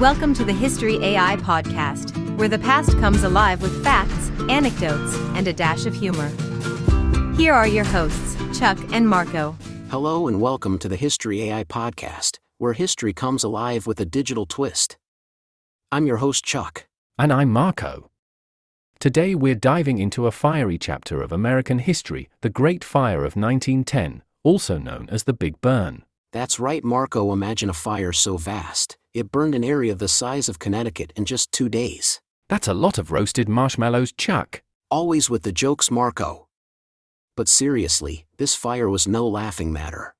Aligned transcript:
Welcome 0.00 0.34
to 0.34 0.44
the 0.44 0.52
History 0.52 1.02
AI 1.02 1.36
podcast, 1.36 2.12
where 2.36 2.48
the 2.48 2.58
past 2.58 2.98
comes 2.98 3.22
alive 3.22 3.62
with 3.62 3.82
facts, 3.82 4.30
anecdotes, 4.50 5.16
and 5.34 5.48
a 5.48 5.54
dash 5.54 5.86
of 5.86 5.94
humor. 5.94 6.28
Here 7.34 7.54
are 7.54 7.66
your 7.66 7.86
hosts, 7.86 8.36
Chuck 8.58 8.76
and 8.92 9.08
Marco. 9.08 9.56
Hello 9.88 10.28
and 10.28 10.38
welcome 10.38 10.78
to 10.80 10.88
the 10.90 10.96
History 10.96 11.44
AI 11.44 11.64
podcast, 11.64 12.40
where 12.58 12.74
history 12.74 13.14
comes 13.14 13.42
alive 13.42 13.86
with 13.86 13.98
a 13.98 14.04
digital 14.04 14.44
twist. 14.44 14.98
I'm 15.90 16.06
your 16.06 16.18
host, 16.18 16.44
Chuck. 16.44 16.86
And 17.18 17.32
I'm 17.32 17.50
Marco. 17.50 18.10
Today 19.00 19.34
we're 19.34 19.54
diving 19.54 19.96
into 19.96 20.26
a 20.26 20.30
fiery 20.30 20.76
chapter 20.76 21.22
of 21.22 21.32
American 21.32 21.78
history, 21.78 22.28
the 22.42 22.50
Great 22.50 22.84
Fire 22.84 23.24
of 23.24 23.34
1910, 23.34 24.22
also 24.42 24.76
known 24.76 25.08
as 25.10 25.24
the 25.24 25.32
Big 25.32 25.58
Burn. 25.62 26.02
That's 26.32 26.60
right, 26.60 26.84
Marco. 26.84 27.32
Imagine 27.32 27.70
a 27.70 27.72
fire 27.72 28.12
so 28.12 28.36
vast, 28.36 28.98
it 29.16 29.32
burned 29.32 29.54
an 29.54 29.64
area 29.64 29.94
the 29.94 30.08
size 30.08 30.46
of 30.46 30.58
Connecticut 30.58 31.12
in 31.16 31.24
just 31.24 31.50
two 31.50 31.70
days. 31.70 32.20
That's 32.48 32.68
a 32.68 32.74
lot 32.74 32.98
of 32.98 33.10
roasted 33.10 33.48
marshmallows, 33.48 34.12
Chuck. 34.12 34.62
Always 34.90 35.30
with 35.30 35.42
the 35.42 35.52
jokes, 35.52 35.90
Marco. 35.90 36.48
But 37.34 37.48
seriously, 37.48 38.26
this 38.36 38.54
fire 38.54 38.90
was 38.90 39.08
no 39.08 39.26
laughing 39.26 39.72
matter. 39.72 40.14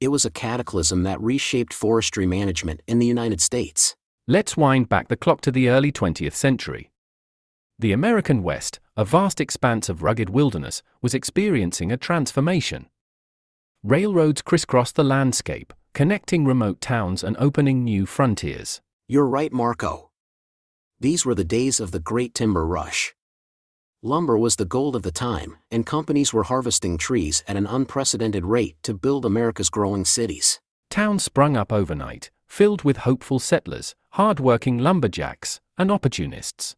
It 0.00 0.08
was 0.08 0.24
a 0.24 0.30
cataclysm 0.30 1.04
that 1.04 1.20
reshaped 1.20 1.72
forestry 1.72 2.26
management 2.26 2.82
in 2.88 2.98
the 2.98 3.06
United 3.06 3.40
States. 3.40 3.94
Let's 4.26 4.56
wind 4.56 4.88
back 4.88 5.08
the 5.08 5.16
clock 5.16 5.40
to 5.42 5.52
the 5.52 5.68
early 5.68 5.92
20th 5.92 6.34
century. 6.34 6.90
The 7.78 7.92
American 7.92 8.42
West, 8.42 8.80
a 8.96 9.04
vast 9.04 9.40
expanse 9.40 9.88
of 9.88 10.02
rugged 10.02 10.30
wilderness, 10.30 10.82
was 11.00 11.14
experiencing 11.14 11.92
a 11.92 11.96
transformation. 11.96 12.88
Railroads 13.82 14.42
crisscrossed 14.42 14.96
the 14.96 15.04
landscape, 15.04 15.72
connecting 15.92 16.44
remote 16.44 16.80
towns 16.80 17.24
and 17.24 17.36
opening 17.38 17.84
new 17.84 18.06
frontiers. 18.06 18.80
You're 19.08 19.26
right, 19.26 19.52
Marco. 19.52 20.10
These 21.00 21.24
were 21.24 21.34
the 21.34 21.44
days 21.44 21.80
of 21.80 21.90
the 21.90 22.00
Great 22.00 22.34
Timber 22.34 22.66
Rush. 22.66 23.14
Lumber 24.02 24.38
was 24.38 24.56
the 24.56 24.64
gold 24.64 24.96
of 24.96 25.02
the 25.02 25.10
time, 25.10 25.58
and 25.70 25.84
companies 25.84 26.32
were 26.32 26.44
harvesting 26.44 26.96
trees 26.96 27.44
at 27.46 27.56
an 27.56 27.66
unprecedented 27.66 28.44
rate 28.44 28.76
to 28.82 28.94
build 28.94 29.26
America's 29.26 29.68
growing 29.68 30.04
cities. 30.04 30.60
Towns 30.88 31.24
sprung 31.24 31.56
up 31.56 31.72
overnight, 31.72 32.30
filled 32.46 32.82
with 32.82 32.98
hopeful 32.98 33.38
settlers, 33.38 33.94
hard-working 34.10 34.78
lumberjacks, 34.78 35.60
and 35.76 35.90
opportunists. 35.90 36.76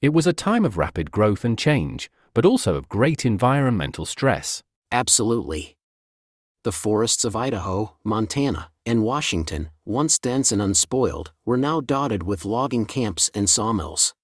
It 0.00 0.14
was 0.14 0.26
a 0.26 0.32
time 0.32 0.64
of 0.64 0.78
rapid 0.78 1.10
growth 1.10 1.44
and 1.44 1.58
change, 1.58 2.10
but 2.32 2.46
also 2.46 2.76
of 2.76 2.88
great 2.88 3.26
environmental 3.26 4.06
stress. 4.06 4.62
Absolutely. 4.92 5.76
The 6.62 6.72
forests 6.72 7.24
of 7.24 7.34
Idaho, 7.34 7.96
Montana, 8.04 8.70
and 8.84 9.02
Washington, 9.02 9.70
once 9.86 10.18
dense 10.18 10.52
and 10.52 10.60
unspoiled, 10.60 11.32
were 11.46 11.56
now 11.56 11.80
dotted 11.80 12.22
with 12.22 12.44
logging 12.44 12.84
camps 12.84 13.30
and 13.34 13.48
sawmills. 13.48 14.14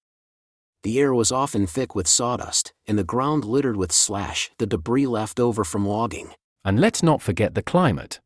The 0.83 0.99
air 0.99 1.15
was 1.15 1.31
often 1.31 1.65
thick 1.65 1.95
with 1.95 2.07
sawdust, 2.07 2.73
and 2.85 2.95
the 2.95 3.03
ground 3.03 3.43
littered 3.43 3.75
with 3.75 3.91
slash, 3.91 4.51
the 4.59 4.67
debris 4.67 5.07
left 5.07 5.39
over 5.39 5.63
from 5.63 5.87
logging. 5.87 6.29
And 6.63 6.79
let's 6.79 7.01
not 7.01 7.23
forget 7.23 7.55
the 7.55 7.63
climate. 7.63 8.19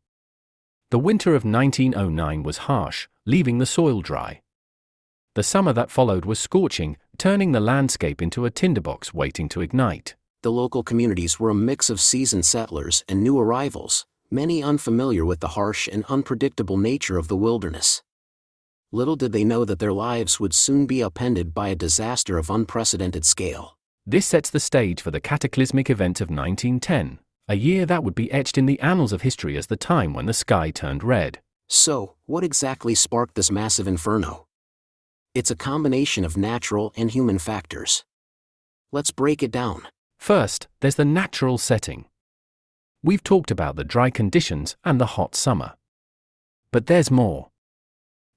The 0.90 1.00
winter 1.00 1.34
of 1.34 1.46
1909 1.46 2.44
was 2.44 2.68
harsh, 2.68 3.08
leaving 3.26 3.60
the 3.60 3.66
soil 3.66 4.02
dry. 4.02 4.42
The 5.36 5.44
summer 5.44 5.72
that 5.72 5.90
followed 5.90 6.26
was 6.26 6.38
scorching, 6.38 6.98
turning 7.18 7.54
the 7.54 7.62
landscape 7.62 8.22
into 8.22 8.44
a 8.44 8.52
tinderbox 8.52 9.14
waiting 9.14 9.48
to 9.50 9.62
ignite 9.62 10.16
the 10.42 10.52
local 10.52 10.82
communities 10.82 11.40
were 11.40 11.52
a 11.52 11.56
mix 11.56 11.90
of 11.90 12.02
seasoned 12.02 12.46
settlers 12.46 13.04
and 13.08 13.22
new 13.22 13.40
arrivals, 13.40 14.06
many 14.32 14.64
unfamiliar 14.64 15.24
with 15.24 15.40
the 15.40 15.50
harsh 15.50 15.88
and 15.88 16.04
unpredictable 16.06 16.78
nature 16.78 17.18
of 17.18 17.28
the 17.28 17.38
wilderness. 17.38 18.02
Little 18.92 19.16
did 19.16 19.32
they 19.32 19.44
know 19.44 19.66
that 19.66 19.80
their 19.80 19.94
lives 19.94 20.40
would 20.40 20.54
soon 20.54 20.86
be 20.86 21.04
upended 21.04 21.54
by 21.54 21.70
a 21.70 21.76
disaster 21.76 22.38
of 22.38 22.50
unprecedented 22.50 23.24
scale. 23.24 23.78
This 24.06 24.26
sets 24.26 24.50
the 24.50 24.60
stage 24.60 25.02
for 25.02 25.12
the 25.12 25.22
cataclysmic 25.22 25.90
event 25.90 26.22
of 26.22 26.30
1910, 26.30 27.20
a 27.48 27.56
year 27.56 27.86
that 27.86 28.04
would 28.04 28.16
be 28.16 28.32
etched 28.32 28.58
in 28.58 28.66
the 28.66 28.80
annals 28.80 29.14
of 29.14 29.22
history 29.22 29.58
as 29.58 29.68
the 29.68 29.78
time 29.78 30.14
when 30.14 30.26
the 30.26 30.34
sky 30.34 30.72
turned 30.72 31.04
red. 31.04 31.40
So, 31.70 32.16
what 32.26 32.44
exactly 32.44 32.96
sparked 32.96 33.36
this 33.36 33.52
massive 33.52 33.88
inferno? 33.88 34.48
It's 35.36 35.52
a 35.52 35.56
combination 35.56 36.26
of 36.26 36.36
natural 36.36 36.92
and 36.98 37.12
human 37.12 37.38
factors. 37.38 38.04
Let's 38.92 39.12
break 39.12 39.42
it 39.44 39.52
down. 39.52 39.88
First, 40.22 40.68
there's 40.82 40.98
the 40.98 41.04
natural 41.04 41.58
setting. 41.58 42.06
We've 43.02 43.24
talked 43.24 43.50
about 43.50 43.76
the 43.76 43.84
dry 43.84 44.12
conditions 44.12 44.78
and 44.84 45.02
the 45.02 45.18
hot 45.18 45.34
summer. 45.34 45.74
But 46.72 46.86
there's 46.86 47.10
more. 47.10 47.50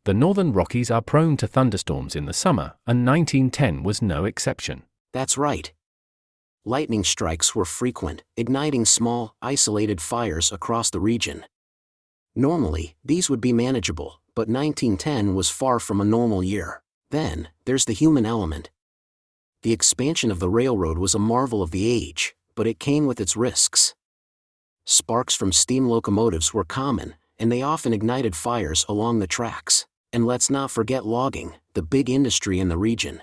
The 0.06 0.14
northern 0.14 0.54
Rockies 0.54 0.90
are 0.90 1.02
prone 1.02 1.36
to 1.36 1.46
thunderstorms 1.46 2.16
in 2.16 2.24
the 2.24 2.32
summer, 2.32 2.72
and 2.86 3.04
1910 3.04 3.82
was 3.82 4.00
no 4.00 4.24
exception. 4.24 4.84
That's 5.12 5.36
right. 5.36 5.74
Lightning 6.64 7.04
strikes 7.04 7.54
were 7.54 7.66
frequent, 7.66 8.24
igniting 8.34 8.86
small, 8.86 9.36
isolated 9.42 10.00
fires 10.00 10.50
across 10.52 10.88
the 10.88 11.00
region. 11.00 11.44
Normally, 12.34 12.96
these 13.04 13.28
would 13.28 13.42
be 13.42 13.52
manageable, 13.52 14.22
but 14.34 14.48
1910 14.48 15.34
was 15.34 15.50
far 15.50 15.78
from 15.78 16.00
a 16.00 16.04
normal 16.06 16.42
year. 16.42 16.82
Then, 17.10 17.48
there's 17.66 17.84
the 17.84 17.92
human 17.92 18.24
element. 18.24 18.70
The 19.64 19.72
expansion 19.72 20.30
of 20.30 20.40
the 20.40 20.50
railroad 20.50 20.98
was 20.98 21.14
a 21.14 21.18
marvel 21.18 21.62
of 21.62 21.70
the 21.70 21.86
age, 21.86 22.36
but 22.54 22.66
it 22.66 22.78
came 22.78 23.06
with 23.06 23.18
its 23.18 23.34
risks. 23.34 23.94
Sparks 24.84 25.34
from 25.34 25.52
steam 25.52 25.88
locomotives 25.88 26.52
were 26.52 26.66
common, 26.66 27.14
and 27.38 27.50
they 27.50 27.62
often 27.62 27.94
ignited 27.94 28.36
fires 28.36 28.84
along 28.90 29.20
the 29.20 29.26
tracks. 29.26 29.86
And 30.12 30.26
let's 30.26 30.50
not 30.50 30.70
forget 30.70 31.06
logging, 31.06 31.54
the 31.72 31.82
big 31.82 32.10
industry 32.10 32.60
in 32.60 32.68
the 32.68 32.76
region. 32.76 33.22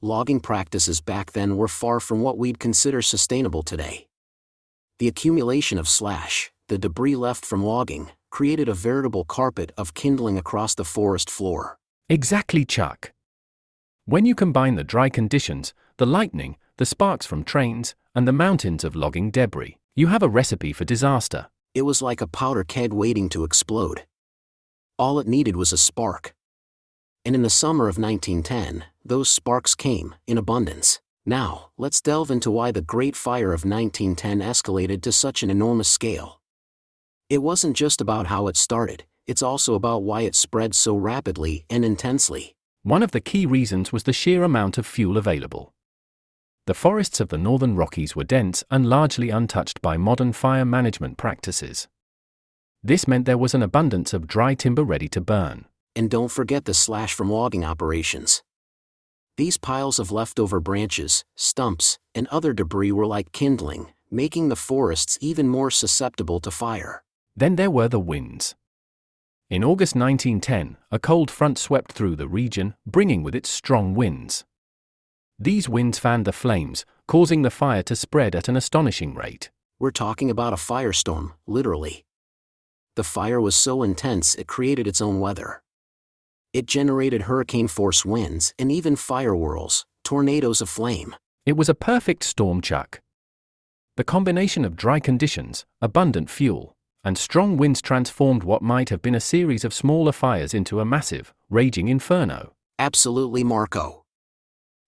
Logging 0.00 0.40
practices 0.40 1.02
back 1.02 1.32
then 1.32 1.58
were 1.58 1.68
far 1.68 2.00
from 2.00 2.22
what 2.22 2.38
we'd 2.38 2.58
consider 2.58 3.02
sustainable 3.02 3.62
today. 3.62 4.06
The 5.00 5.08
accumulation 5.08 5.76
of 5.76 5.86
slash, 5.86 6.50
the 6.68 6.78
debris 6.78 7.16
left 7.16 7.44
from 7.44 7.62
logging, 7.62 8.10
created 8.30 8.70
a 8.70 8.74
veritable 8.88 9.24
carpet 9.24 9.70
of 9.76 9.92
kindling 9.92 10.38
across 10.38 10.74
the 10.74 10.86
forest 10.86 11.28
floor. 11.28 11.76
Exactly, 12.08 12.64
Chuck. 12.64 13.12
When 14.04 14.26
you 14.26 14.34
combine 14.34 14.74
the 14.74 14.82
dry 14.82 15.08
conditions, 15.08 15.74
the 15.96 16.06
lightning, 16.06 16.56
the 16.76 16.84
sparks 16.84 17.24
from 17.24 17.44
trains, 17.44 17.94
and 18.16 18.26
the 18.26 18.32
mountains 18.32 18.82
of 18.82 18.96
logging 18.96 19.30
debris, 19.30 19.78
you 19.94 20.08
have 20.08 20.24
a 20.24 20.28
recipe 20.28 20.72
for 20.72 20.84
disaster. 20.84 21.46
It 21.72 21.82
was 21.82 22.02
like 22.02 22.20
a 22.20 22.26
powder 22.26 22.64
keg 22.64 22.92
waiting 22.92 23.28
to 23.28 23.44
explode. 23.44 24.02
All 24.98 25.20
it 25.20 25.28
needed 25.28 25.54
was 25.54 25.72
a 25.72 25.78
spark. 25.78 26.34
And 27.24 27.36
in 27.36 27.42
the 27.42 27.48
summer 27.48 27.84
of 27.84 27.96
1910, 27.96 28.84
those 29.04 29.28
sparks 29.28 29.76
came, 29.76 30.16
in 30.26 30.36
abundance. 30.36 31.00
Now, 31.24 31.70
let's 31.78 32.00
delve 32.00 32.32
into 32.32 32.50
why 32.50 32.72
the 32.72 32.82
Great 32.82 33.14
Fire 33.14 33.52
of 33.52 33.64
1910 33.64 34.40
escalated 34.40 35.02
to 35.02 35.12
such 35.12 35.44
an 35.44 35.50
enormous 35.50 35.88
scale. 35.88 36.40
It 37.30 37.38
wasn't 37.38 37.76
just 37.76 38.00
about 38.00 38.26
how 38.26 38.48
it 38.48 38.56
started, 38.56 39.04
it's 39.28 39.42
also 39.42 39.74
about 39.74 40.02
why 40.02 40.22
it 40.22 40.34
spread 40.34 40.74
so 40.74 40.96
rapidly 40.96 41.64
and 41.70 41.84
intensely. 41.84 42.56
One 42.84 43.04
of 43.04 43.12
the 43.12 43.20
key 43.20 43.46
reasons 43.46 43.92
was 43.92 44.02
the 44.02 44.12
sheer 44.12 44.42
amount 44.42 44.76
of 44.76 44.86
fuel 44.86 45.16
available. 45.16 45.72
The 46.66 46.74
forests 46.74 47.20
of 47.20 47.28
the 47.28 47.38
northern 47.38 47.76
Rockies 47.76 48.16
were 48.16 48.24
dense 48.24 48.64
and 48.70 48.88
largely 48.88 49.30
untouched 49.30 49.80
by 49.80 49.96
modern 49.96 50.32
fire 50.32 50.64
management 50.64 51.16
practices. 51.16 51.86
This 52.82 53.06
meant 53.06 53.24
there 53.24 53.38
was 53.38 53.54
an 53.54 53.62
abundance 53.62 54.12
of 54.12 54.26
dry 54.26 54.54
timber 54.54 54.82
ready 54.82 55.08
to 55.10 55.20
burn. 55.20 55.66
And 55.94 56.10
don't 56.10 56.30
forget 56.30 56.64
the 56.64 56.74
slash 56.74 57.14
from 57.14 57.30
logging 57.30 57.64
operations. 57.64 58.42
These 59.36 59.58
piles 59.58 60.00
of 60.00 60.10
leftover 60.10 60.58
branches, 60.58 61.24
stumps, 61.36 61.98
and 62.14 62.26
other 62.28 62.52
debris 62.52 62.92
were 62.92 63.06
like 63.06 63.30
kindling, 63.32 63.92
making 64.10 64.48
the 64.48 64.56
forests 64.56 65.18
even 65.20 65.48
more 65.48 65.70
susceptible 65.70 66.40
to 66.40 66.50
fire. 66.50 67.04
Then 67.36 67.54
there 67.56 67.70
were 67.70 67.88
the 67.88 68.00
winds. 68.00 68.56
In 69.52 69.62
August 69.62 69.94
1910, 69.94 70.78
a 70.90 70.98
cold 70.98 71.30
front 71.30 71.58
swept 71.58 71.92
through 71.92 72.16
the 72.16 72.26
region, 72.26 72.74
bringing 72.86 73.22
with 73.22 73.34
it 73.34 73.44
strong 73.44 73.92
winds. 73.92 74.46
These 75.38 75.68
winds 75.68 75.98
fanned 75.98 76.24
the 76.24 76.32
flames, 76.32 76.86
causing 77.06 77.42
the 77.42 77.50
fire 77.50 77.82
to 77.82 77.94
spread 77.94 78.34
at 78.34 78.48
an 78.48 78.56
astonishing 78.56 79.14
rate. 79.14 79.50
We're 79.78 79.90
talking 79.90 80.30
about 80.30 80.54
a 80.54 80.56
firestorm, 80.56 81.32
literally. 81.46 82.06
The 82.96 83.04
fire 83.04 83.42
was 83.42 83.54
so 83.54 83.82
intense 83.82 84.34
it 84.36 84.46
created 84.46 84.86
its 84.86 85.02
own 85.02 85.20
weather. 85.20 85.62
It 86.54 86.64
generated 86.64 87.22
hurricane 87.28 87.68
force 87.68 88.06
winds 88.06 88.54
and 88.58 88.72
even 88.72 88.96
fire 88.96 89.34
whirls, 89.34 89.84
tornadoes 90.02 90.62
of 90.62 90.70
flame. 90.70 91.14
It 91.44 91.58
was 91.58 91.68
a 91.68 91.74
perfect 91.74 92.24
storm, 92.24 92.62
Chuck. 92.62 93.02
The 93.98 94.04
combination 94.04 94.64
of 94.64 94.76
dry 94.76 94.98
conditions, 94.98 95.66
abundant 95.82 96.30
fuel, 96.30 96.74
and 97.04 97.18
strong 97.18 97.56
winds 97.56 97.82
transformed 97.82 98.42
what 98.42 98.62
might 98.62 98.88
have 98.88 99.02
been 99.02 99.14
a 99.14 99.20
series 99.20 99.64
of 99.64 99.74
smaller 99.74 100.12
fires 100.12 100.54
into 100.54 100.80
a 100.80 100.84
massive, 100.84 101.32
raging 101.50 101.88
inferno. 101.88 102.52
Absolutely, 102.78 103.44
Marco. 103.44 104.04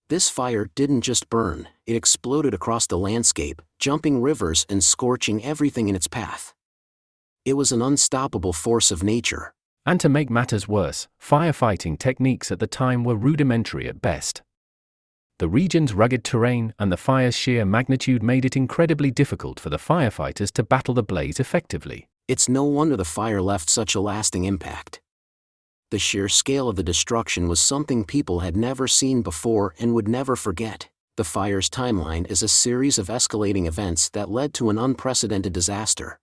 This 0.07 0.29
fire 0.29 0.69
didn't 0.75 1.01
just 1.01 1.29
burn, 1.29 1.67
it 1.87 1.95
exploded 1.95 2.53
across 2.53 2.85
the 2.85 2.97
landscape, 2.97 3.61
jumping 3.79 4.21
rivers 4.21 4.65
and 4.69 4.83
scorching 4.83 5.43
everything 5.43 5.89
in 5.89 5.95
its 5.95 6.07
path. 6.07 6.53
It 7.43 7.53
was 7.53 7.71
an 7.71 7.81
unstoppable 7.81 8.53
force 8.53 8.91
of 8.91 9.03
nature. 9.03 9.53
And 9.85 9.99
to 9.99 10.09
make 10.09 10.29
matters 10.29 10.67
worse, 10.67 11.07
firefighting 11.21 11.97
techniques 11.97 12.51
at 12.51 12.59
the 12.59 12.67
time 12.67 13.03
were 13.03 13.15
rudimentary 13.15 13.87
at 13.87 14.01
best. 14.01 14.41
The 15.37 15.49
region's 15.49 15.93
rugged 15.93 16.23
terrain 16.23 16.73
and 16.79 16.89
the 16.89 16.97
fire's 16.97 17.35
sheer 17.35 17.65
magnitude 17.65 18.23
made 18.23 18.45
it 18.45 18.55
incredibly 18.55 19.11
difficult 19.11 19.59
for 19.59 19.69
the 19.69 19.77
firefighters 19.77 20.49
to 20.53 20.63
battle 20.63 20.93
the 20.93 21.03
blaze 21.03 21.41
effectively. 21.41 22.07
It's 22.29 22.47
no 22.47 22.63
wonder 22.63 22.95
the 22.95 23.03
fire 23.03 23.41
left 23.41 23.69
such 23.69 23.95
a 23.95 23.99
lasting 23.99 24.45
impact. 24.45 25.01
The 25.91 25.99
sheer 25.99 26.29
scale 26.29 26.69
of 26.69 26.77
the 26.77 26.83
destruction 26.83 27.49
was 27.49 27.59
something 27.59 28.05
people 28.05 28.39
had 28.39 28.55
never 28.55 28.87
seen 28.87 29.21
before 29.23 29.75
and 29.77 29.93
would 29.93 30.07
never 30.07 30.37
forget. 30.37 30.87
The 31.17 31.25
fire's 31.25 31.69
timeline 31.69 32.29
is 32.31 32.41
a 32.41 32.47
series 32.47 32.97
of 32.97 33.07
escalating 33.07 33.67
events 33.67 34.09
that 34.11 34.31
led 34.31 34.53
to 34.55 34.69
an 34.69 34.77
unprecedented 34.77 35.51
disaster. 35.51 36.17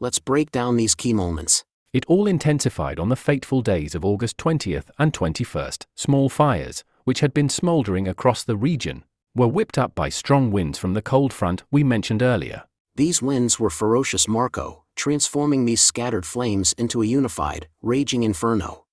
Let's 0.00 0.18
break 0.18 0.50
down 0.50 0.76
these 0.76 0.96
key 0.96 1.12
moments. 1.12 1.64
It 1.92 2.04
all 2.06 2.26
intensified 2.26 2.98
on 2.98 3.08
the 3.08 3.16
fateful 3.16 3.62
days 3.62 3.94
of 3.94 4.04
August 4.04 4.36
20th 4.36 4.90
and 4.98 5.12
21st. 5.12 5.86
Small 5.94 6.28
fires, 6.28 6.84
which 7.06 7.20
had 7.20 7.32
been 7.32 7.48
smouldering 7.48 8.08
across 8.08 8.42
the 8.42 8.56
region, 8.56 9.04
were 9.32 9.46
whipped 9.46 9.78
up 9.78 9.94
by 9.94 10.08
strong 10.08 10.50
winds 10.50 10.76
from 10.76 10.92
the 10.92 11.00
cold 11.00 11.32
front 11.32 11.62
we 11.70 11.84
mentioned 11.84 12.20
earlier. 12.20 12.64
These 12.96 13.22
winds 13.22 13.60
were 13.60 13.70
ferocious 13.70 14.26
Marco, 14.26 14.82
transforming 14.96 15.66
these 15.66 15.80
scattered 15.80 16.26
flames 16.26 16.72
into 16.72 17.02
a 17.02 17.06
unified, 17.06 17.68
raging 17.80 18.24
inferno. 18.24 18.86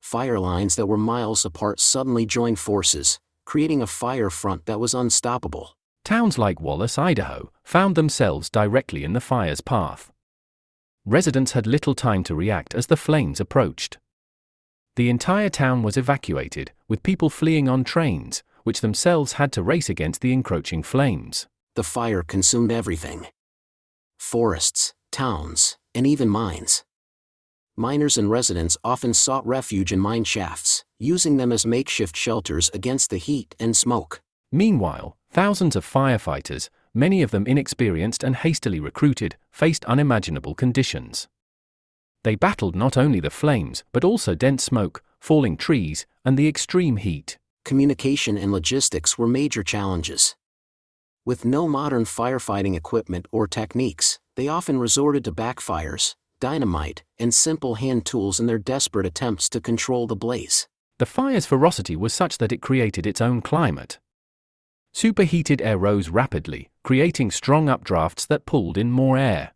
Fire 0.00 0.38
lines 0.38 0.76
that 0.76 0.86
were 0.86 0.96
miles 0.96 1.44
apart 1.44 1.80
suddenly 1.80 2.24
joined 2.24 2.60
forces, 2.60 3.18
creating 3.44 3.82
a 3.82 3.86
fire 3.88 4.30
front 4.30 4.66
that 4.66 4.78
was 4.78 4.94
unstoppable. 4.94 5.76
Towns 6.04 6.38
like 6.38 6.60
Wallace, 6.60 6.98
Idaho, 6.98 7.50
found 7.64 7.96
themselves 7.96 8.48
directly 8.48 9.02
in 9.02 9.12
the 9.12 9.20
fire's 9.20 9.60
path. 9.60 10.12
Residents 11.04 11.52
had 11.52 11.66
little 11.66 11.96
time 11.96 12.22
to 12.24 12.34
react 12.36 12.76
as 12.76 12.86
the 12.86 12.96
flames 12.96 13.40
approached. 13.40 13.98
The 14.96 15.10
entire 15.10 15.48
town 15.48 15.82
was 15.82 15.96
evacuated, 15.96 16.70
with 16.86 17.02
people 17.02 17.28
fleeing 17.28 17.68
on 17.68 17.82
trains, 17.82 18.44
which 18.62 18.80
themselves 18.80 19.34
had 19.34 19.50
to 19.52 19.62
race 19.62 19.88
against 19.88 20.20
the 20.20 20.32
encroaching 20.32 20.84
flames. 20.84 21.48
The 21.74 21.82
fire 21.82 22.22
consumed 22.22 22.70
everything 22.70 23.26
forests, 24.18 24.94
towns, 25.10 25.76
and 25.94 26.06
even 26.06 26.28
mines. 26.28 26.84
Miners 27.76 28.16
and 28.16 28.30
residents 28.30 28.76
often 28.84 29.12
sought 29.12 29.44
refuge 29.44 29.92
in 29.92 29.98
mine 29.98 30.22
shafts, 30.24 30.84
using 30.98 31.36
them 31.36 31.50
as 31.50 31.66
makeshift 31.66 32.16
shelters 32.16 32.70
against 32.72 33.10
the 33.10 33.18
heat 33.18 33.56
and 33.58 33.76
smoke. 33.76 34.22
Meanwhile, 34.52 35.16
thousands 35.30 35.74
of 35.74 35.84
firefighters, 35.84 36.68
many 36.94 37.20
of 37.20 37.32
them 37.32 37.46
inexperienced 37.46 38.22
and 38.22 38.36
hastily 38.36 38.78
recruited, 38.78 39.36
faced 39.50 39.84
unimaginable 39.86 40.54
conditions. 40.54 41.26
They 42.24 42.34
battled 42.34 42.74
not 42.74 42.96
only 42.96 43.20
the 43.20 43.30
flames, 43.30 43.84
but 43.92 44.02
also 44.02 44.34
dense 44.34 44.64
smoke, 44.64 45.02
falling 45.20 45.56
trees, 45.56 46.06
and 46.24 46.36
the 46.36 46.48
extreme 46.48 46.96
heat. 46.96 47.38
Communication 47.64 48.36
and 48.36 48.50
logistics 48.50 49.16
were 49.16 49.26
major 49.26 49.62
challenges. 49.62 50.34
With 51.26 51.44
no 51.44 51.68
modern 51.68 52.04
firefighting 52.04 52.76
equipment 52.76 53.26
or 53.30 53.46
techniques, 53.46 54.18
they 54.36 54.48
often 54.48 54.78
resorted 54.78 55.24
to 55.24 55.32
backfires, 55.32 56.14
dynamite, 56.40 57.02
and 57.18 57.32
simple 57.32 57.76
hand 57.76 58.04
tools 58.04 58.40
in 58.40 58.46
their 58.46 58.58
desperate 58.58 59.06
attempts 59.06 59.48
to 59.50 59.60
control 59.60 60.06
the 60.06 60.16
blaze. 60.16 60.66
The 60.98 61.06
fire's 61.06 61.46
ferocity 61.46 61.96
was 61.96 62.12
such 62.12 62.38
that 62.38 62.52
it 62.52 62.60
created 62.60 63.06
its 63.06 63.20
own 63.20 63.40
climate. 63.40 63.98
Superheated 64.92 65.60
air 65.60 65.78
rose 65.78 66.08
rapidly, 66.08 66.70
creating 66.82 67.30
strong 67.30 67.66
updrafts 67.66 68.26
that 68.28 68.46
pulled 68.46 68.78
in 68.78 68.90
more 68.90 69.16
air. 69.16 69.53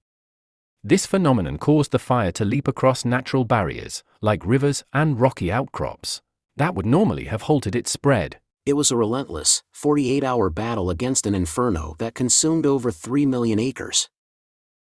This 0.84 1.06
phenomenon 1.06 1.58
caused 1.58 1.90
the 1.90 1.98
fire 1.98 2.30
to 2.32 2.44
leap 2.44 2.69
across 2.69 3.04
natural 3.04 3.44
barriers, 3.44 4.04
like 4.20 4.46
rivers 4.46 4.84
and 4.92 5.20
rocky 5.20 5.50
outcrops, 5.50 6.22
that 6.58 6.75
would 6.75 6.86
normally 6.86 7.25
have 7.25 7.42
halted 7.42 7.76
its 7.76 7.90
spread. 7.90 8.40
It 8.66 8.72
was 8.72 8.90
a 8.90 8.96
relentless, 8.96 9.62
48 9.72 10.25
hour 10.25 10.50
battle 10.50 10.90
against 10.90 11.25
an 11.25 11.34
inferno 11.34 11.94
that 11.98 12.14
consumed 12.14 12.66
over 12.66 12.90
3 12.90 13.26
million 13.26 13.60
acres. 13.60 14.08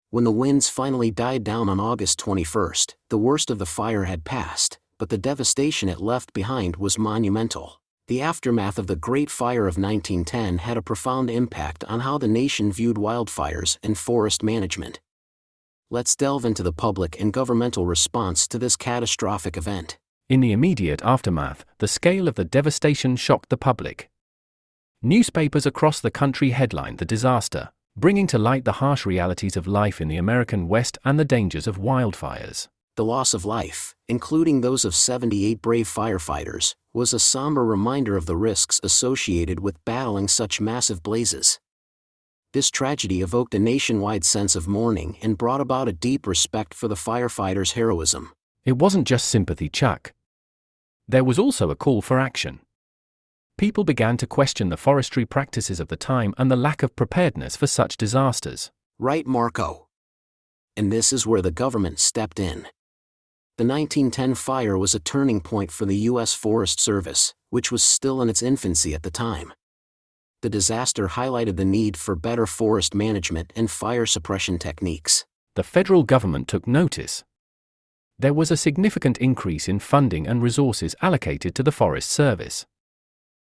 When 0.09 0.25
the 0.25 0.31
winds 0.31 0.67
finally 0.67 1.11
died 1.11 1.45
down 1.45 1.69
on 1.69 1.79
August 1.79 2.19
21st, 2.19 2.95
the 3.09 3.17
worst 3.17 3.49
of 3.49 3.57
the 3.57 3.65
fire 3.65 4.03
had 4.03 4.25
passed, 4.25 4.79
but 4.97 5.07
the 5.07 5.17
devastation 5.17 5.87
it 5.87 6.01
left 6.01 6.33
behind 6.33 6.75
was 6.75 6.97
monumental. 6.97 7.81
The 8.07 8.21
aftermath 8.21 8.77
of 8.77 8.87
the 8.87 8.97
Great 8.97 9.29
Fire 9.29 9.67
of 9.67 9.77
1910 9.77 10.57
had 10.57 10.75
a 10.75 10.81
profound 10.81 11.29
impact 11.29 11.85
on 11.85 12.01
how 12.01 12.17
the 12.17 12.27
nation 12.27 12.71
viewed 12.71 12.97
wildfires 12.97 13.77
and 13.81 13.97
forest 13.97 14.43
management 14.43 14.99
let's 15.91 16.15
delve 16.15 16.45
into 16.45 16.63
the 16.63 16.71
public 16.71 17.19
and 17.19 17.33
governmental 17.33 17.85
response 17.85 18.47
to 18.47 18.57
this 18.57 18.77
catastrophic 18.77 19.57
event. 19.57 19.99
In 20.29 20.39
the 20.39 20.53
immediate 20.53 21.01
aftermath, 21.03 21.65
the 21.79 21.87
scale 21.87 22.29
of 22.29 22.35
the 22.35 22.45
devastation 22.45 23.17
shocked 23.17 23.49
the 23.49 23.57
public. 23.57 24.09
Newspapers 25.01 25.65
across 25.65 25.99
the 25.99 26.09
country 26.09 26.51
headlined 26.51 26.99
the 26.99 27.05
disaster, 27.05 27.71
bringing 27.97 28.25
to 28.27 28.37
light 28.37 28.63
the 28.63 28.79
harsh 28.83 29.05
realities 29.05 29.57
of 29.57 29.67
life 29.67 29.99
in 29.99 30.07
the 30.07 30.15
American 30.15 30.69
West 30.69 30.97
and 31.03 31.19
the 31.19 31.25
dangers 31.25 31.67
of 31.67 31.77
wildfires. 31.77 32.69
The 32.95 33.03
loss 33.03 33.33
of 33.33 33.43
life, 33.43 33.93
including 34.07 34.61
those 34.61 34.85
of 34.85 34.95
78 34.95 35.61
brave 35.61 35.87
firefighters, 35.87 36.73
was 36.93 37.11
a 37.11 37.19
somber 37.19 37.65
reminder 37.65 38.15
of 38.15 38.27
the 38.27 38.37
risks 38.37 38.79
associated 38.81 39.59
with 39.59 39.83
battling 39.83 40.29
such 40.29 40.61
massive 40.61 41.03
blazes. 41.03 41.59
This 42.53 42.69
tragedy 42.69 43.21
evoked 43.21 43.55
a 43.55 43.59
nationwide 43.59 44.25
sense 44.25 44.57
of 44.57 44.67
mourning 44.67 45.17
and 45.21 45.37
brought 45.37 45.61
about 45.61 45.87
a 45.87 45.93
deep 45.93 46.27
respect 46.27 46.73
for 46.73 46.89
the 46.89 46.95
firefighters' 46.95 47.73
heroism. 47.73 48.33
It 48.65 48.77
wasn't 48.77 49.07
just 49.07 49.29
sympathy, 49.29 49.69
Chuck. 49.69 50.11
There 51.07 51.23
was 51.23 51.39
also 51.39 51.69
a 51.69 51.77
call 51.77 52.01
for 52.01 52.19
action. 52.19 52.59
People 53.57 53.85
began 53.85 54.17
to 54.17 54.27
question 54.27 54.67
the 54.67 54.75
forestry 54.75 55.25
practices 55.25 55.79
of 55.79 55.87
the 55.87 55.95
time 55.95 56.33
and 56.37 56.51
the 56.51 56.57
lack 56.57 56.83
of 56.83 56.95
preparedness 56.95 57.55
for 57.55 57.67
such 57.67 57.95
disasters. 57.95 58.69
Right, 58.99 59.25
Marco. 59.25 59.87
And 60.75 60.91
this 60.91 61.13
is 61.13 61.25
where 61.25 61.41
the 61.41 61.51
government 61.51 61.99
stepped 61.99 62.37
in. 62.37 62.67
The 63.57 63.67
1910 63.67 64.35
fire 64.35 64.77
was 64.77 64.93
a 64.93 64.99
turning 64.99 65.39
point 65.39 65.71
for 65.71 65.85
the 65.85 65.97
U.S. 66.09 66.33
Forest 66.33 66.81
Service, 66.81 67.33
which 67.49 67.71
was 67.71 67.81
still 67.81 68.21
in 68.21 68.29
its 68.29 68.43
infancy 68.43 68.93
at 68.93 69.03
the 69.03 69.11
time 69.11 69.53
the 70.41 70.49
disaster 70.49 71.09
highlighted 71.09 71.55
the 71.57 71.65
need 71.65 71.95
for 71.95 72.15
better 72.15 72.45
forest 72.45 72.95
management 72.95 73.53
and 73.55 73.69
fire 73.69 74.05
suppression 74.05 74.57
techniques. 74.57 75.25
The 75.55 75.63
federal 75.63 76.03
government 76.03 76.47
took 76.47 76.67
notice. 76.67 77.23
There 78.17 78.33
was 78.33 78.51
a 78.51 78.57
significant 78.57 79.17
increase 79.17 79.67
in 79.67 79.79
funding 79.79 80.27
and 80.27 80.41
resources 80.41 80.95
allocated 81.01 81.55
to 81.55 81.63
the 81.63 81.71
Forest 81.71 82.09
Service. 82.09 82.65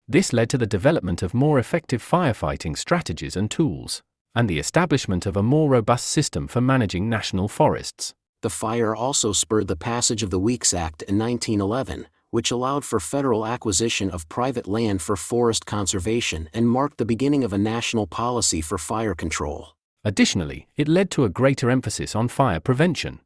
This 0.07 0.33
led 0.33 0.49
to 0.49 0.57
the 0.57 0.67
development 0.67 1.21
of 1.21 1.33
more 1.33 1.59
effective 1.59 2.03
firefighting 2.03 2.77
strategies 2.77 3.35
and 3.35 3.49
tools, 3.49 4.01
and 4.33 4.49
the 4.49 4.59
establishment 4.59 5.25
of 5.25 5.35
a 5.35 5.43
more 5.43 5.69
robust 5.69 6.07
system 6.07 6.47
for 6.47 6.61
managing 6.61 7.09
national 7.09 7.47
forests. 7.47 8.13
The 8.41 8.49
fire 8.49 8.95
also 8.95 9.33
spurred 9.33 9.67
the 9.67 9.75
passage 9.75 10.23
of 10.23 10.29
the 10.29 10.39
Weeks 10.39 10.73
Act 10.73 11.01
in 11.03 11.19
1911, 11.19 12.07
which 12.31 12.51
allowed 12.51 12.85
for 12.85 12.99
federal 12.99 13.45
acquisition 13.45 14.09
of 14.09 14.29
private 14.29 14.67
land 14.67 15.01
for 15.01 15.15
forest 15.15 15.65
conservation 15.65 16.49
and 16.53 16.69
marked 16.69 16.97
the 16.97 17.05
beginning 17.05 17.43
of 17.43 17.53
a 17.53 17.57
national 17.57 18.07
policy 18.07 18.61
for 18.61 18.77
fire 18.77 19.15
control. 19.15 19.69
Additionally, 20.03 20.67
it 20.77 20.87
led 20.87 21.11
to 21.11 21.25
a 21.25 21.29
greater 21.29 21.69
emphasis 21.69 22.15
on 22.15 22.27
fire 22.27 22.59
prevention. 22.59 23.19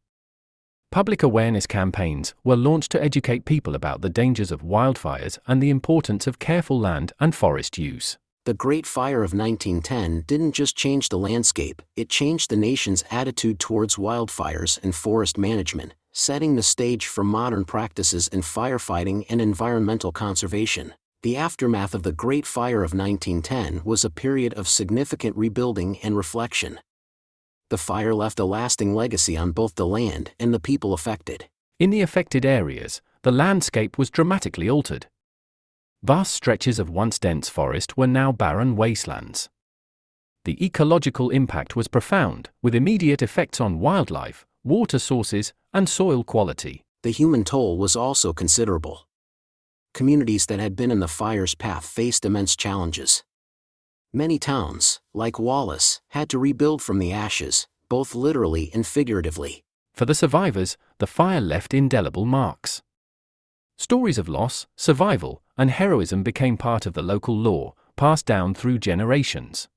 Public 0.92 1.24
awareness 1.24 1.66
campaigns 1.66 2.36
were 2.44 2.56
launched 2.56 2.92
to 2.92 3.04
educate 3.04 3.46
people 3.46 3.74
about 3.74 4.02
the 4.02 4.10
dangers 4.10 4.52
of 4.52 4.62
wildfires 4.62 5.40
and 5.48 5.62
the 5.62 5.72
importance 5.72 6.28
of 6.28 6.40
careful 6.40 6.80
land 6.80 7.14
and 7.20 7.34
forest 7.34 7.78
use. 7.78 8.18
The 8.46 8.54
Great 8.54 8.86
Fire 8.86 9.24
of 9.24 9.34
1910 9.34 10.26
didn't 10.28 10.52
just 10.52 10.76
change 10.76 11.10
the 11.10 11.18
landscape, 11.18 11.82
it 11.96 12.10
changed 12.10 12.50
the 12.50 12.58
nation's 12.58 13.04
attitude 13.10 13.58
towards 13.58 13.96
wildfires 13.96 14.78
and 14.84 14.94
forest 14.94 15.38
management, 15.38 15.94
setting 16.14 16.56
the 16.56 16.64
stage 16.64 17.08
for 17.08 17.24
modern 17.24 17.66
practices 17.66 18.28
in 18.28 18.42
firefighting 18.42 19.26
and 19.30 19.42
environmental 19.42 20.12
conservation. 20.12 20.94
The 21.24 21.36
aftermath 21.36 21.96
of 21.96 22.04
the 22.04 22.12
Great 22.12 22.46
Fire 22.46 22.84
of 22.84 22.94
1910 22.94 23.82
was 23.84 24.06
a 24.06 24.10
period 24.10 24.54
of 24.54 24.68
significant 24.68 25.36
rebuilding 25.36 25.98
and 26.04 26.16
reflection. 26.16 26.80
The 27.70 27.78
fire 27.78 28.14
left 28.14 28.40
a 28.40 28.46
lasting 28.46 28.94
legacy 28.94 29.36
on 29.36 29.52
both 29.52 29.76
the 29.76 29.88
land 29.88 30.32
and 30.40 30.54
the 30.54 30.60
people 30.60 30.94
affected. 30.94 31.50
In 31.80 31.90
the 31.90 32.02
affected 32.02 32.46
areas, 32.46 33.02
the 33.24 33.32
landscape 33.32 33.98
was 33.98 34.12
dramatically 34.12 34.70
altered. 34.70 35.08
Vast 36.04 36.34
stretches 36.34 36.78
of 36.78 36.90
once 36.90 37.18
dense 37.18 37.50
forest 37.50 37.98
were 37.98 38.06
now 38.06 38.32
barren 38.32 38.76
wastelands. 38.76 39.50
The 40.46 40.64
ecological 40.64 41.30
impact 41.30 41.76
was 41.76 41.88
profound, 41.88 42.50
with 42.62 42.76
immediate 42.76 43.22
effects 43.22 43.62
on 43.62 43.80
wildlife, 43.80 44.46
water 44.66 45.00
sources, 45.00 45.54
and 45.74 45.90
soil 45.90 46.24
quality. 46.24 46.84
The 47.02 47.12
human 47.12 47.44
toll 47.44 47.78
was 47.78 47.96
also 47.96 48.32
considerable. 48.32 49.08
Communities 49.94 50.46
that 50.46 50.60
had 50.60 50.76
been 50.76 50.92
in 50.92 51.00
the 51.00 51.08
fire's 51.08 51.56
path 51.56 51.86
faced 51.86 52.26
immense 52.26 52.56
challenges. 52.56 53.24
Many 54.14 54.40
towns, 54.40 55.02
like 55.14 55.40
Wallace, 55.40 56.02
had 56.10 56.30
to 56.30 56.40
rebuild 56.40 56.82
from 56.82 57.00
the 57.00 57.12
ashes, 57.12 57.68
both 57.90 58.16
literally 58.16 58.72
and 58.74 58.86
figuratively. 58.86 59.64
For 59.94 60.06
the 60.06 60.16
survivors, 60.16 60.78
the 61.00 61.08
fire 61.08 61.42
left 61.42 61.74
indelible 61.74 62.26
marks. 62.26 62.82
Stories 63.78 64.18
of 64.18 64.30
loss, 64.30 64.68
survival, 64.76 65.42
and 65.58 65.70
heroism 65.70 66.24
became 66.24 66.58
part 66.58 66.86
of 66.86 66.94
the 66.94 67.02
local 67.02 67.38
lore, 67.38 67.74
passed 67.96 68.26
down 68.26 68.54
through 68.54 68.80
generations. 68.80 69.68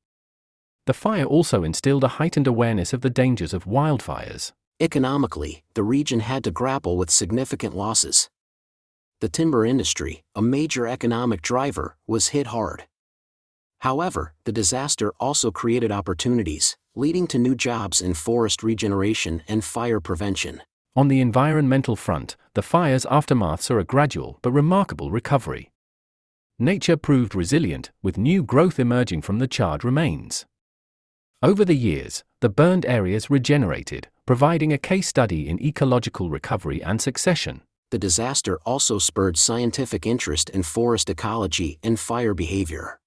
The 0.86 0.94
fire 0.94 1.24
also 1.24 1.64
instilled 1.64 2.04
a 2.04 2.16
heightened 2.16 2.46
awareness 2.46 2.92
of 2.92 3.00
the 3.00 3.10
dangers 3.10 3.52
of 3.52 3.64
wildfires. 3.64 4.52
Economically, 4.78 5.62
the 5.72 5.82
region 5.82 6.20
had 6.20 6.44
to 6.44 6.50
grapple 6.50 6.98
with 6.98 7.10
significant 7.10 7.74
losses. 7.74 8.28
The 9.22 9.28
timber 9.30 9.64
industry, 9.64 10.22
a 10.34 10.42
major 10.42 10.86
economic 10.86 11.40
driver, 11.40 11.96
was 12.06 12.28
hit 12.28 12.48
hard. 12.48 12.84
However, 13.80 14.34
the 14.44 14.52
disaster 14.52 15.14
also 15.18 15.50
created 15.50 15.90
opportunities, 15.90 16.76
leading 16.94 17.26
to 17.28 17.38
new 17.38 17.54
jobs 17.54 18.02
in 18.02 18.12
forest 18.12 18.62
regeneration 18.62 19.42
and 19.48 19.64
fire 19.64 19.98
prevention. 19.98 20.60
On 20.94 21.08
the 21.08 21.22
environmental 21.22 21.96
front, 21.96 22.36
the 22.52 22.62
fire's 22.62 23.06
aftermaths 23.06 23.70
are 23.70 23.78
a 23.78 23.84
gradual 23.84 24.38
but 24.42 24.52
remarkable 24.52 25.10
recovery. 25.10 25.70
Nature 26.58 26.98
proved 26.98 27.34
resilient, 27.34 27.90
with 28.02 28.18
new 28.18 28.42
growth 28.42 28.78
emerging 28.78 29.22
from 29.22 29.38
the 29.38 29.48
charred 29.48 29.84
remains. 29.84 30.44
Over 31.42 31.64
the 31.64 31.76
years, 31.76 32.24
the 32.40 32.50
burned 32.50 32.84
areas 32.84 33.30
regenerated, 33.30 34.08
providing 34.26 34.72
a 34.72 34.78
case 34.78 35.06
study 35.06 35.48
in 35.48 35.62
ecological 35.62 36.28
recovery 36.30 36.82
and 36.82 37.00
succession. 37.00 37.62
The 37.92 37.98
disaster 37.98 38.58
also 38.66 38.98
spurred 38.98 39.36
scientific 39.38 40.04
interest 40.04 40.50
in 40.50 40.64
forest 40.64 41.08
ecology 41.08 41.78
and 41.84 41.98
fire 41.98 42.34
behavior. 42.34 42.98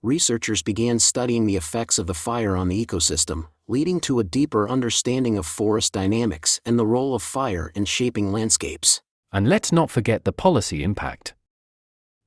Researchers 0.00 0.62
began 0.62 1.00
studying 1.00 1.46
the 1.46 1.56
effects 1.56 1.98
of 1.98 2.06
the 2.06 2.14
fire 2.14 2.56
on 2.56 2.68
the 2.68 2.86
ecosystem, 2.86 3.48
leading 3.66 3.98
to 4.02 4.20
a 4.20 4.24
deeper 4.24 4.68
understanding 4.68 5.36
of 5.36 5.44
forest 5.44 5.92
dynamics 5.92 6.60
and 6.64 6.78
the 6.78 6.86
role 6.86 7.16
of 7.16 7.22
fire 7.22 7.72
in 7.74 7.84
shaping 7.84 8.30
landscapes. 8.30 9.02
And 9.32 9.48
let's 9.48 9.72
not 9.72 9.90
forget 9.90 10.24
the 10.24 10.32
policy 10.32 10.84
impact. 10.84 11.34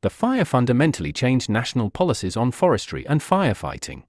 The 0.02 0.10
fire 0.10 0.44
fundamentally 0.44 1.14
changed 1.14 1.50
national 1.50 1.90
policies 1.90 2.36
on 2.36 2.52
forestry 2.52 3.08
and 3.08 3.22
firefighting. 3.22 4.04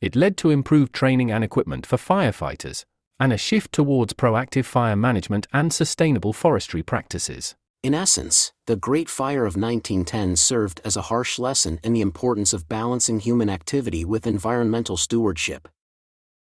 It 0.00 0.16
led 0.16 0.38
to 0.38 0.50
improved 0.50 0.94
training 0.94 1.30
and 1.30 1.44
equipment 1.44 1.84
for 1.84 1.98
firefighters, 1.98 2.86
and 3.18 3.32
a 3.32 3.36
shift 3.36 3.72
towards 3.72 4.12
proactive 4.12 4.64
fire 4.64 4.96
management 4.96 5.46
and 5.52 5.72
sustainable 5.72 6.32
forestry 6.32 6.82
practices. 6.82 7.54
In 7.82 7.94
essence, 7.94 8.52
the 8.66 8.76
Great 8.76 9.10
Fire 9.10 9.44
of 9.44 9.56
1910 9.56 10.36
served 10.36 10.80
as 10.84 10.96
a 10.96 11.02
harsh 11.02 11.38
lesson 11.38 11.80
in 11.82 11.92
the 11.92 12.00
importance 12.00 12.52
of 12.52 12.68
balancing 12.68 13.18
human 13.18 13.50
activity 13.50 14.04
with 14.04 14.26
environmental 14.26 14.96
stewardship. 14.96 15.68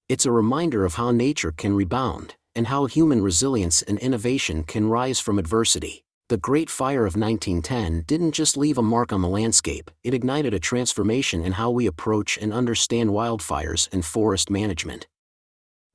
It's 0.07 0.25
a 0.25 0.31
reminder 0.31 0.85
of 0.85 0.95
how 0.95 1.11
nature 1.11 1.51
can 1.51 1.75
rebound, 1.75 2.33
and 2.55 2.65
how 2.65 2.87
human 2.87 3.21
resilience 3.21 3.83
and 3.83 3.99
innovation 3.99 4.63
can 4.63 4.89
rise 4.89 5.19
from 5.19 5.37
adversity. 5.37 6.03
The 6.29 6.37
Great 6.37 6.69
Fire 6.69 7.05
of 7.05 7.15
1910 7.15 8.05
didn't 8.07 8.31
just 8.31 8.57
leave 8.57 8.79
a 8.79 8.81
mark 8.81 9.13
on 9.13 9.21
the 9.21 9.27
landscape, 9.27 9.91
it 10.03 10.15
ignited 10.15 10.53
a 10.55 10.59
transformation 10.59 11.43
in 11.43 11.53
how 11.53 11.69
we 11.69 11.85
approach 11.85 12.39
and 12.39 12.51
understand 12.51 13.11
wildfires 13.11 13.87
and 13.93 14.03
forest 14.03 14.49
management. 14.49 15.07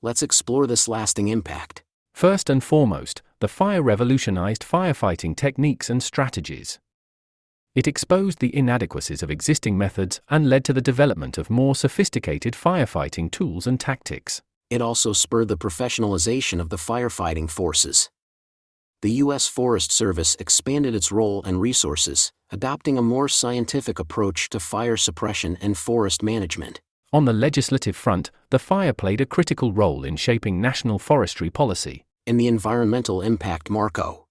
Let's 0.05 0.23
explore 0.23 0.67
this 0.67 0.87
lasting 0.87 1.29
impact. 1.29 1.83
First 2.13 2.51
and 2.51 2.63
foremost, 2.63 3.23
the 3.41 3.49
fire 3.49 3.81
revolutionized 3.81 4.63
firefighting 4.63 5.35
techniques 5.35 5.89
and 5.89 6.03
strategies. 6.03 6.79
It 7.75 7.87
exposed 7.87 8.41
the 8.41 8.55
inadequacies 8.55 9.23
of 9.23 9.31
existing 9.31 9.79
methods 9.79 10.21
and 10.29 10.51
led 10.51 10.63
to 10.67 10.75
the 10.75 10.83
development 10.83 11.39
of 11.39 11.49
more 11.49 11.75
sophisticated 11.75 12.53
firefighting 12.53 13.31
tools 13.31 13.67
and 13.67 13.81
tactics. 13.81 14.43
It 14.69 14.83
also 14.83 15.15
spurred 15.15 15.49
the 15.49 15.57
professionalization 15.57 16.61
of 16.61 16.69
the 16.69 16.77
firefighting 16.77 17.49
forces. 17.49 18.11
The 19.01 19.13
U.S. 19.25 19.49
Forest 19.49 19.91
Service 19.91 20.37
expanded 20.39 20.95
its 20.95 21.13
role 21.13 21.43
and 21.45 21.63
resources, 21.63 22.31
adopting 22.51 22.99
a 22.99 23.03
more 23.03 23.31
scientific 23.31 23.99
approach 23.99 24.51
to 24.51 24.61
fire 24.61 24.99
suppression 24.99 25.57
and 25.63 25.79
forest 25.79 26.23
management. 26.23 26.83
On 27.15 27.27
the 27.27 27.33
legislative 27.33 27.95
front, 27.95 28.33
the 28.51 28.59
fire 28.59 28.93
played 28.93 29.21
a 29.21 29.25
critical 29.25 29.73
role 29.73 30.03
in 30.03 30.17
shaping 30.17 30.61
national 30.61 30.99
forestry 30.99 31.49
policy. 31.49 32.05
In 32.27 32.39
the 32.39 32.49
environmental 32.49 33.23
impact 33.23 33.71
Marco, 33.71 34.27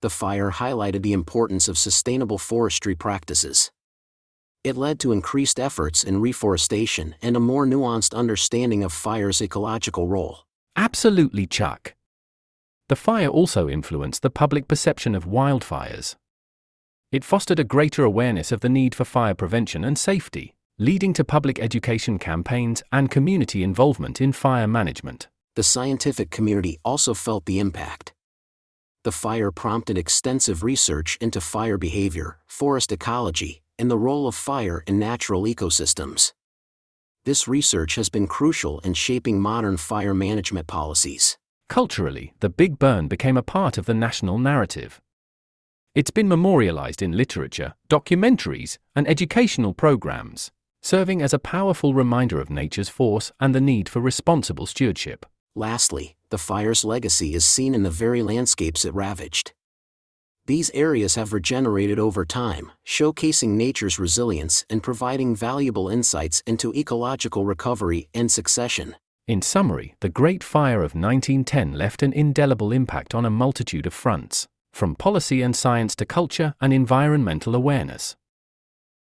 the 0.00 0.08
fire 0.08 0.52
highlighted 0.52 1.02
the 1.02 1.12
importance 1.12 1.66
of 1.66 1.76
sustainable 1.76 2.38
forestry 2.38 2.94
practices. 2.94 3.72
It 4.62 4.76
led 4.76 5.00
to 5.00 5.10
increased 5.10 5.58
efforts 5.58 6.04
in 6.04 6.20
reforestation 6.20 7.16
and 7.20 7.36
a 7.36 7.40
more 7.40 7.66
nuanced 7.66 8.14
understanding 8.14 8.84
of 8.84 8.92
fire's 8.92 9.42
ecological 9.42 10.06
role. 10.06 10.44
Absolutely, 10.76 11.48
Chuck. 11.48 11.96
The 12.88 12.94
fire 12.94 13.26
also 13.26 13.68
influenced 13.68 14.22
the 14.22 14.30
public 14.30 14.68
perception 14.68 15.16
of 15.16 15.26
wildfires. 15.26 16.14
It 17.10 17.24
fostered 17.24 17.58
a 17.58 17.64
greater 17.64 18.04
awareness 18.04 18.52
of 18.52 18.60
the 18.60 18.68
need 18.68 18.94
for 18.94 19.04
fire 19.04 19.34
prevention 19.34 19.82
and 19.82 19.98
safety 19.98 20.54
leading 20.80 21.12
to 21.12 21.24
public 21.24 21.58
education 21.58 22.20
campaigns 22.20 22.84
and 22.92 23.10
community 23.10 23.64
involvement 23.64 24.20
in 24.20 24.30
fire 24.30 24.68
management. 24.68 25.26
The 25.56 25.64
scientific 25.64 26.30
community 26.30 26.78
also 26.84 27.14
felt 27.14 27.46
the 27.46 27.58
impact. 27.58 28.14
The 29.02 29.10
fire 29.10 29.50
prompted 29.50 29.98
extensive 29.98 30.62
research 30.62 31.18
into 31.20 31.40
fire 31.40 31.78
behavior, 31.78 32.38
forest 32.46 32.92
ecology, 32.92 33.62
and 33.76 33.90
the 33.90 33.98
role 33.98 34.28
of 34.28 34.36
fire 34.36 34.84
in 34.86 35.00
natural 35.00 35.42
ecosystems. 35.42 36.32
This 37.24 37.48
research 37.48 37.96
has 37.96 38.08
been 38.08 38.28
crucial 38.28 38.78
in 38.80 38.94
shaping 38.94 39.40
modern 39.40 39.78
fire 39.78 40.14
management 40.14 40.68
policies. 40.68 41.38
Culturally, 41.68 42.34
the 42.38 42.48
Big 42.48 42.78
Burn 42.78 43.08
became 43.08 43.36
a 43.36 43.42
part 43.42 43.78
of 43.78 43.86
the 43.86 43.94
national 43.94 44.38
narrative. 44.38 45.00
It's 45.96 46.12
been 46.12 46.28
memorialized 46.28 47.02
in 47.02 47.16
literature, 47.16 47.74
documentaries, 47.88 48.78
and 48.94 49.08
educational 49.08 49.74
programs 49.74 50.52
serving 50.82 51.22
as 51.22 51.32
a 51.32 51.38
powerful 51.38 51.94
reminder 51.94 52.40
of 52.40 52.50
nature's 52.50 52.88
force 52.88 53.32
and 53.40 53.54
the 53.54 53.60
need 53.60 53.88
for 53.88 54.00
responsible 54.00 54.66
stewardship. 54.66 55.26
Lastly, 55.54 56.16
the 56.30 56.38
fire's 56.38 56.84
legacy 56.84 57.34
is 57.34 57.44
seen 57.44 57.74
in 57.74 57.82
the 57.82 57.90
very 57.90 58.22
landscapes 58.22 58.84
it 58.84 58.94
ravaged. 58.94 59.52
These 60.46 60.70
areas 60.72 61.14
have 61.16 61.34
regenerated 61.34 61.98
over 61.98 62.24
time, 62.24 62.72
showcasing 62.86 63.50
nature's 63.50 63.98
resilience 63.98 64.64
and 64.70 64.82
providing 64.82 65.36
valuable 65.36 65.90
insights 65.90 66.42
into 66.46 66.72
ecological 66.74 67.44
recovery 67.44 68.08
and 68.14 68.30
succession. 68.30 68.96
In 69.26 69.42
summary, 69.42 69.94
the 70.00 70.08
Great 70.08 70.42
Fire 70.42 70.78
of 70.78 70.94
1910 70.94 71.74
left 71.74 72.02
an 72.02 72.14
indelible 72.14 72.72
impact 72.72 73.14
on 73.14 73.26
a 73.26 73.30
multitude 73.30 73.84
of 73.84 73.92
fronts, 73.92 74.48
from 74.72 74.94
policy 74.94 75.42
and 75.42 75.54
science 75.54 75.94
to 75.96 76.06
culture 76.06 76.54
and 76.62 76.72
environmental 76.72 77.54
awareness. 77.54 78.16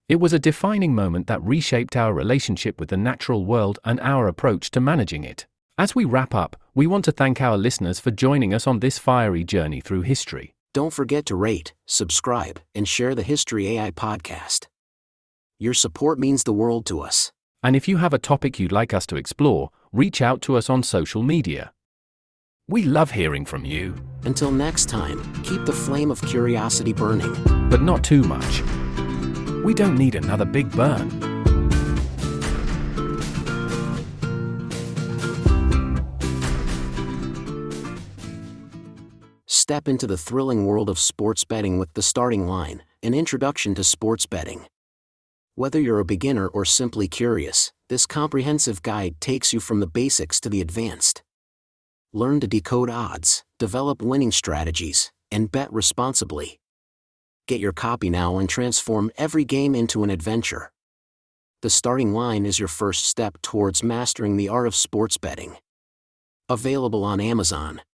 It 0.07 0.21
was 0.21 0.35
a 0.35 0.39
defining 0.39 0.95
moment 0.95 1.29
that 1.29 1.43
reshaped 1.43 1.97
our 1.97 2.13
relationship 2.13 2.79
with 2.79 2.91
the 2.91 2.97
natural 2.97 3.47
world 3.47 3.79
and 3.85 3.99
our 4.01 4.29
approach 4.29 4.71
to 4.73 4.81
managing 4.81 5.25
it. 5.25 5.47
As 5.79 5.95
we 5.95 6.05
wrap 6.05 6.35
up, 6.35 6.57
we 6.75 6.87
want 6.87 7.07
to 7.07 7.13
thank 7.13 7.41
our 7.41 7.57
listeners 7.57 8.01
for 8.01 8.11
joining 8.11 8.53
us 8.53 8.67
on 8.67 8.81
this 8.81 8.99
fiery 8.99 9.45
journey 9.45 9.81
through 9.81 10.03
history. 10.03 10.55
Don't 10.75 10.93
forget 10.93 11.25
to 11.27 11.37
rate, 11.37 11.73
subscribe, 11.87 12.61
and 12.75 12.87
share 12.87 13.15
the 13.15 13.23
History 13.23 13.79
AI 13.79 13.93
podcast. 13.93 14.67
Your 15.59 15.73
support 15.73 16.19
means 16.19 16.45
the 16.45 16.53
world 16.53 16.85
to 16.87 17.01
us. 17.01 17.33
And 17.63 17.75
if 17.75 17.89
you 17.89 17.97
have 17.97 18.13
a 18.13 18.19
topic 18.19 18.59
you'd 18.59 18.73
like 18.73 18.93
us 18.93 19.07
to 19.07 19.17
explore, 19.17 19.71
reach 19.91 20.21
out 20.21 20.43
to 20.43 20.57
us 20.57 20.69
on 20.69 20.83
social 20.83 21.23
media. 21.23 21.73
We 22.69 22.83
love 22.83 23.13
hearing 23.13 23.47
from 23.47 23.65
you. 23.65 23.95
Until 24.25 24.51
next 24.51 24.91
time, 24.91 25.23
keep 25.45 25.65
the 25.65 25.73
flame 25.73 26.11
of 26.11 26.21
curiosity 26.23 26.93
burning. 26.93 27.33
But 27.71 27.81
not 27.81 28.05
too 28.05 28.23
much. 28.23 28.63
We 29.65 29.73
don't 29.73 29.97
need 29.97 30.15
another 30.15 30.45
big 30.45 30.71
burn. 30.71 31.11
Step 39.47 39.89
into 39.89 40.07
the 40.07 40.19
thrilling 40.19 40.67
world 40.67 40.91
of 40.91 40.99
sports 40.99 41.45
betting 41.45 41.79
with 41.79 41.95
the 41.95 42.03
starting 42.03 42.47
line, 42.47 42.83
an 43.03 43.15
introduction 43.15 43.75
to 43.77 43.83
sports 43.83 44.27
betting. 44.27 44.67
Whether 45.55 45.81
you're 45.81 46.01
a 46.01 46.05
beginner 46.05 46.47
or 46.47 46.67
simply 46.67 47.09
curious, 47.09 47.73
this 47.89 48.05
comprehensive 48.05 48.83
guide 48.83 49.19
takes 49.19 49.55
you 49.55 49.61
from 49.61 49.81
the 49.81 49.87
basics 49.87 50.41
to 50.41 50.51
the 50.51 50.61
advanced. 50.61 51.23
Learn 52.13 52.39
to 52.41 52.47
decode 52.47 52.91
odds, 52.91 53.43
develop 53.59 54.03
winning 54.03 54.31
strategies, 54.31 55.11
and 55.31 55.51
bet 55.51 55.73
responsibly. 55.73 56.61
Get 57.47 57.61
your 57.61 57.73
copy 57.73 58.09
now 58.09 58.39
and 58.39 58.49
transform 58.49 59.11
every 59.19 59.45
game 59.45 59.75
into 59.75 60.03
an 60.03 60.09
adventure. 60.09 60.73
The 61.61 61.69
starting 61.69 62.15
line 62.15 62.47
is 62.47 62.59
your 62.59 62.69
first 62.69 63.05
step 63.05 63.37
towards 63.43 63.83
mastering 63.83 64.37
the 64.37 64.49
art 64.49 64.67
of 64.67 64.75
sports 64.75 65.19
betting. 65.19 65.57
Available 66.49 67.05
on 67.05 67.21
Amazon. 67.21 67.83